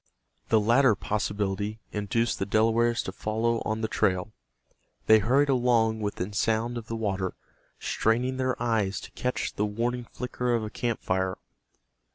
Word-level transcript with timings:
The 0.49 0.59
latter 0.59 0.95
possibility 0.95 1.79
induced 1.91 2.39
the 2.39 2.45
Delawares 2.47 3.03
to 3.03 3.11
follow 3.11 3.61
on 3.65 3.81
the 3.81 3.87
trail. 3.87 4.33
They 5.05 5.19
hurried 5.19 5.47
along 5.49 5.99
within 5.99 6.33
sound 6.33 6.75
of 6.75 6.87
the 6.87 6.95
water, 6.95 7.35
straining 7.77 8.37
their 8.37 8.59
eyes 8.59 8.99
to 9.01 9.11
catch 9.11 9.53
the 9.53 9.65
warning 9.67 10.05
flicker 10.11 10.55
of 10.55 10.63
a 10.63 10.71
camp 10.71 11.03
fire. 11.03 11.37